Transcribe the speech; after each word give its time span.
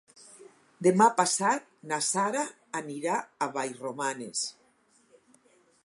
Demà 0.85 1.07
passat 1.19 1.67
na 1.91 1.99
Sara 2.07 2.47
anirà 2.83 3.21
a 3.21 3.49
Vallromanes. 3.59 4.45